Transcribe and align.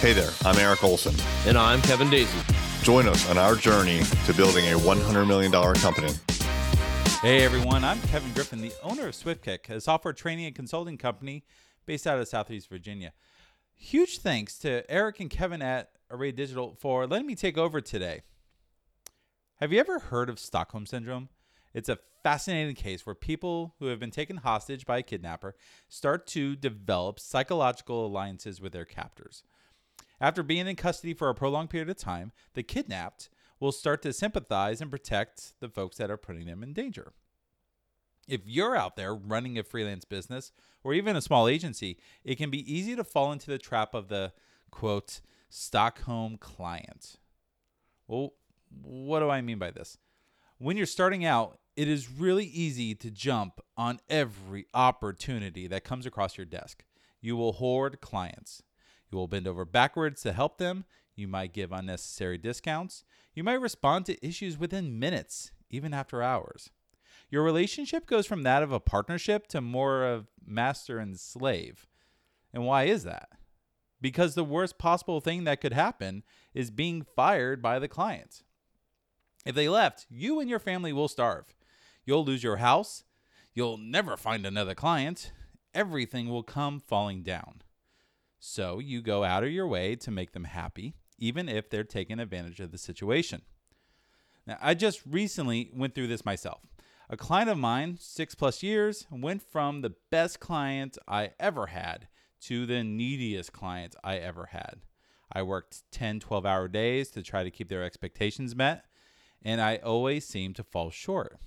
Hey 0.00 0.14
there, 0.14 0.30
I'm 0.46 0.56
Eric 0.56 0.82
Olson. 0.82 1.14
And 1.46 1.58
I'm 1.58 1.82
Kevin 1.82 2.08
Daisey. 2.08 2.82
Join 2.82 3.06
us 3.06 3.28
on 3.28 3.36
our 3.36 3.54
journey 3.54 4.00
to 4.24 4.32
building 4.32 4.64
a 4.72 4.78
$100 4.78 5.26
million 5.26 5.52
company. 5.52 6.12
Hey 7.20 7.44
everyone, 7.44 7.84
I'm 7.84 8.00
Kevin 8.02 8.32
Griffin, 8.32 8.62
the 8.62 8.72
owner 8.82 9.08
of 9.08 9.14
SwiftKick, 9.14 9.68
a 9.68 9.78
software 9.78 10.14
training 10.14 10.46
and 10.46 10.54
consulting 10.54 10.96
company 10.96 11.44
based 11.84 12.06
out 12.06 12.18
of 12.18 12.26
Southeast 12.28 12.70
Virginia. 12.70 13.12
Huge 13.74 14.20
thanks 14.20 14.58
to 14.60 14.90
Eric 14.90 15.20
and 15.20 15.28
Kevin 15.28 15.60
at 15.60 15.90
Array 16.10 16.32
Digital 16.32 16.74
for 16.80 17.06
letting 17.06 17.26
me 17.26 17.34
take 17.34 17.58
over 17.58 17.82
today. 17.82 18.22
Have 19.56 19.70
you 19.70 19.80
ever 19.80 19.98
heard 19.98 20.30
of 20.30 20.38
Stockholm 20.38 20.86
Syndrome? 20.86 21.28
It's 21.72 21.88
a 21.88 21.98
fascinating 22.22 22.74
case 22.74 23.06
where 23.06 23.14
people 23.14 23.74
who 23.78 23.86
have 23.86 24.00
been 24.00 24.10
taken 24.10 24.38
hostage 24.38 24.84
by 24.84 24.98
a 24.98 25.02
kidnapper 25.02 25.54
start 25.88 26.26
to 26.28 26.56
develop 26.56 27.20
psychological 27.20 28.06
alliances 28.06 28.60
with 28.60 28.72
their 28.72 28.84
captors. 28.84 29.42
After 30.20 30.42
being 30.42 30.66
in 30.66 30.76
custody 30.76 31.14
for 31.14 31.28
a 31.28 31.34
prolonged 31.34 31.70
period 31.70 31.88
of 31.88 31.96
time, 31.96 32.32
the 32.54 32.62
kidnapped 32.62 33.30
will 33.58 33.72
start 33.72 34.02
to 34.02 34.12
sympathize 34.12 34.80
and 34.80 34.90
protect 34.90 35.60
the 35.60 35.68
folks 35.68 35.96
that 35.96 36.10
are 36.10 36.16
putting 36.16 36.46
them 36.46 36.62
in 36.62 36.72
danger. 36.72 37.12
If 38.28 38.42
you're 38.44 38.76
out 38.76 38.96
there 38.96 39.14
running 39.14 39.58
a 39.58 39.62
freelance 39.62 40.04
business 40.04 40.52
or 40.84 40.94
even 40.94 41.16
a 41.16 41.22
small 41.22 41.48
agency, 41.48 41.98
it 42.24 42.36
can 42.36 42.50
be 42.50 42.72
easy 42.72 42.94
to 42.96 43.04
fall 43.04 43.32
into 43.32 43.50
the 43.50 43.58
trap 43.58 43.94
of 43.94 44.08
the 44.08 44.32
quote, 44.70 45.20
Stockholm 45.48 46.36
client. 46.36 47.16
Well, 48.06 48.34
what 48.82 49.20
do 49.20 49.30
I 49.30 49.40
mean 49.40 49.58
by 49.58 49.72
this? 49.72 49.98
When 50.62 50.76
you're 50.76 50.84
starting 50.84 51.24
out, 51.24 51.58
it 51.74 51.88
is 51.88 52.10
really 52.10 52.44
easy 52.44 52.94
to 52.96 53.10
jump 53.10 53.62
on 53.78 53.98
every 54.10 54.66
opportunity 54.74 55.66
that 55.66 55.84
comes 55.84 56.04
across 56.04 56.36
your 56.36 56.44
desk. 56.44 56.84
You 57.22 57.34
will 57.34 57.54
hoard 57.54 58.02
clients. 58.02 58.62
You 59.10 59.16
will 59.16 59.26
bend 59.26 59.48
over 59.48 59.64
backwards 59.64 60.20
to 60.20 60.34
help 60.34 60.58
them. 60.58 60.84
You 61.16 61.28
might 61.28 61.54
give 61.54 61.72
unnecessary 61.72 62.36
discounts. 62.36 63.04
You 63.34 63.42
might 63.42 63.54
respond 63.54 64.04
to 64.04 64.26
issues 64.26 64.58
within 64.58 64.98
minutes, 64.98 65.50
even 65.70 65.94
after 65.94 66.22
hours. 66.22 66.68
Your 67.30 67.42
relationship 67.42 68.04
goes 68.06 68.26
from 68.26 68.42
that 68.42 68.62
of 68.62 68.70
a 68.70 68.80
partnership 68.80 69.46
to 69.46 69.62
more 69.62 70.04
of 70.04 70.26
master 70.44 70.98
and 70.98 71.18
slave. 71.18 71.88
And 72.52 72.66
why 72.66 72.84
is 72.84 73.04
that? 73.04 73.30
Because 73.98 74.34
the 74.34 74.44
worst 74.44 74.76
possible 74.76 75.22
thing 75.22 75.44
that 75.44 75.62
could 75.62 75.72
happen 75.72 76.22
is 76.52 76.70
being 76.70 77.06
fired 77.16 77.62
by 77.62 77.78
the 77.78 77.88
client. 77.88 78.42
If 79.44 79.54
they 79.54 79.68
left, 79.68 80.06
you 80.10 80.40
and 80.40 80.50
your 80.50 80.58
family 80.58 80.92
will 80.92 81.08
starve. 81.08 81.54
You'll 82.04 82.24
lose 82.24 82.42
your 82.42 82.56
house. 82.56 83.04
You'll 83.54 83.78
never 83.78 84.16
find 84.16 84.44
another 84.44 84.74
client. 84.74 85.32
Everything 85.74 86.28
will 86.28 86.42
come 86.42 86.80
falling 86.80 87.22
down. 87.22 87.62
So 88.38 88.78
you 88.78 89.02
go 89.02 89.24
out 89.24 89.44
of 89.44 89.50
your 89.50 89.66
way 89.66 89.96
to 89.96 90.10
make 90.10 90.32
them 90.32 90.44
happy, 90.44 90.94
even 91.18 91.48
if 91.48 91.68
they're 91.68 91.84
taking 91.84 92.18
advantage 92.18 92.60
of 92.60 92.72
the 92.72 92.78
situation. 92.78 93.42
Now, 94.46 94.58
I 94.60 94.74
just 94.74 95.02
recently 95.06 95.70
went 95.74 95.94
through 95.94 96.08
this 96.08 96.24
myself. 96.24 96.60
A 97.08 97.16
client 97.16 97.50
of 97.50 97.58
mine, 97.58 97.98
six 98.00 98.34
plus 98.34 98.62
years, 98.62 99.06
went 99.10 99.42
from 99.42 99.80
the 99.80 99.94
best 100.10 100.40
client 100.40 100.96
I 101.08 101.30
ever 101.38 101.66
had 101.66 102.08
to 102.42 102.66
the 102.66 102.82
neediest 102.82 103.52
client 103.52 103.94
I 104.02 104.16
ever 104.16 104.46
had. 104.46 104.80
I 105.32 105.42
worked 105.42 105.82
10, 105.92 106.20
12 106.20 106.46
hour 106.46 106.68
days 106.68 107.10
to 107.10 107.22
try 107.22 107.44
to 107.44 107.50
keep 107.50 107.68
their 107.68 107.84
expectations 107.84 108.56
met, 108.56 108.84
and 109.42 109.60
I 109.60 109.76
always 109.76 110.26
seemed 110.26 110.56
to 110.56 110.64
fall 110.64 110.90
short. 110.90 111.38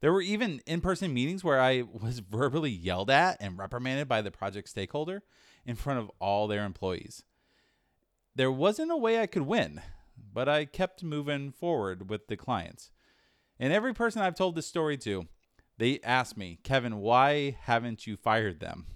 There 0.00 0.12
were 0.12 0.22
even 0.22 0.60
in 0.66 0.80
person 0.80 1.14
meetings 1.14 1.42
where 1.42 1.60
I 1.60 1.82
was 1.92 2.20
verbally 2.20 2.70
yelled 2.70 3.10
at 3.10 3.36
and 3.40 3.58
reprimanded 3.58 4.08
by 4.08 4.22
the 4.22 4.30
project 4.30 4.68
stakeholder 4.68 5.22
in 5.64 5.76
front 5.76 6.00
of 6.00 6.10
all 6.20 6.46
their 6.46 6.64
employees. 6.64 7.22
There 8.34 8.52
wasn't 8.52 8.92
a 8.92 8.96
way 8.96 9.20
I 9.20 9.26
could 9.26 9.42
win, 9.42 9.80
but 10.32 10.48
I 10.48 10.64
kept 10.66 11.02
moving 11.02 11.50
forward 11.50 12.10
with 12.10 12.28
the 12.28 12.36
clients. 12.36 12.90
And 13.58 13.72
every 13.72 13.94
person 13.94 14.20
I've 14.20 14.34
told 14.34 14.54
this 14.54 14.66
story 14.66 14.98
to, 14.98 15.26
they 15.78 16.00
ask 16.04 16.36
me, 16.36 16.58
Kevin, 16.62 16.98
why 16.98 17.56
haven't 17.62 18.06
you 18.06 18.16
fired 18.16 18.60
them? 18.60 18.86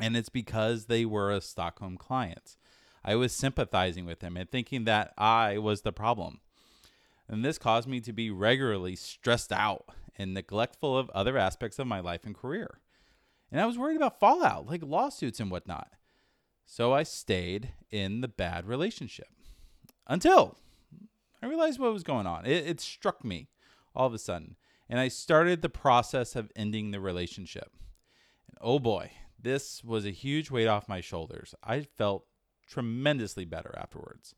And 0.00 0.16
it's 0.16 0.28
because 0.28 0.86
they 0.86 1.04
were 1.04 1.30
a 1.30 1.40
Stockholm 1.40 1.96
client. 1.96 2.56
I 3.04 3.14
was 3.14 3.32
sympathizing 3.32 4.04
with 4.04 4.20
them 4.20 4.36
and 4.36 4.50
thinking 4.50 4.84
that 4.84 5.12
I 5.16 5.58
was 5.58 5.82
the 5.82 5.92
problem. 5.92 6.40
And 7.28 7.44
this 7.44 7.58
caused 7.58 7.88
me 7.88 8.00
to 8.00 8.12
be 8.12 8.30
regularly 8.30 8.96
stressed 8.96 9.52
out 9.52 9.86
and 10.16 10.32
neglectful 10.32 10.96
of 10.96 11.10
other 11.10 11.36
aspects 11.36 11.78
of 11.78 11.86
my 11.86 12.00
life 12.00 12.24
and 12.24 12.34
career. 12.34 12.80
And 13.50 13.60
I 13.60 13.66
was 13.66 13.78
worried 13.78 13.96
about 13.96 14.20
fallout, 14.20 14.66
like 14.66 14.82
lawsuits 14.82 15.40
and 15.40 15.50
whatnot. 15.50 15.88
So 16.64 16.92
I 16.92 17.04
stayed 17.04 17.72
in 17.90 18.20
the 18.20 18.28
bad 18.28 18.66
relationship 18.66 19.28
until 20.06 20.58
I 21.42 21.46
realized 21.46 21.78
what 21.78 21.92
was 21.92 22.02
going 22.02 22.26
on. 22.26 22.44
It, 22.44 22.66
it, 22.66 22.80
struck 22.80 23.24
me 23.24 23.48
all 23.94 24.06
of 24.06 24.14
a 24.14 24.18
sudden. 24.18 24.56
And 24.88 24.98
I 24.98 25.08
started 25.08 25.62
the 25.62 25.68
process 25.68 26.34
of 26.34 26.50
ending 26.56 26.90
the 26.90 27.00
relationship. 27.00 27.72
And 28.48 28.58
oh 28.60 28.78
boy, 28.78 29.12
this 29.40 29.84
was 29.84 30.04
a 30.04 30.10
huge 30.10 30.50
weight 30.50 30.66
off 30.66 30.88
my 30.88 31.00
shoulders. 31.00 31.54
I 31.62 31.82
felt 31.82 32.26
tremendously 32.68 33.44
better 33.44 33.74
afterwards. 33.78 34.34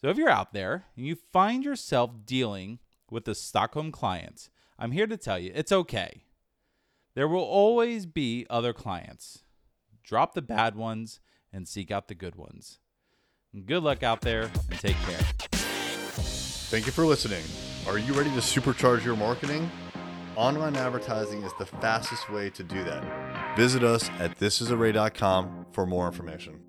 So 0.00 0.08
if 0.08 0.16
you're 0.16 0.28
out 0.28 0.52
there 0.52 0.84
and 0.96 1.06
you 1.06 1.16
find 1.32 1.64
yourself 1.64 2.10
dealing 2.24 2.78
with 3.10 3.26
a 3.26 3.34
Stockholm 3.34 3.90
client, 3.90 4.48
I'm 4.78 4.92
here 4.92 5.06
to 5.06 5.16
tell 5.16 5.38
you 5.38 5.50
it's 5.54 5.72
okay. 5.72 6.22
There 7.14 7.26
will 7.26 7.42
always 7.42 8.06
be 8.06 8.46
other 8.48 8.72
clients. 8.72 9.42
Drop 10.04 10.34
the 10.34 10.42
bad 10.42 10.76
ones 10.76 11.18
and 11.52 11.66
seek 11.66 11.90
out 11.90 12.06
the 12.06 12.14
good 12.14 12.36
ones. 12.36 12.78
good 13.66 13.82
luck 13.82 14.04
out 14.04 14.20
there 14.20 14.50
and 14.70 14.78
take 14.78 14.96
care. 15.00 15.20
Thank 16.70 16.86
you 16.86 16.92
for 16.92 17.04
listening. 17.04 17.42
Are 17.88 17.98
you 17.98 18.12
ready 18.12 18.30
to 18.30 18.36
supercharge 18.36 19.04
your 19.04 19.16
marketing? 19.16 19.68
Online 20.36 20.76
advertising 20.76 21.42
is 21.42 21.52
the 21.58 21.66
fastest 21.66 22.30
way 22.30 22.50
to 22.50 22.62
do 22.62 22.84
that. 22.84 23.56
Visit 23.56 23.82
us 23.82 24.08
at 24.20 24.38
thisisarray.com 24.38 25.66
for 25.72 25.86
more 25.86 26.06
information. 26.06 26.67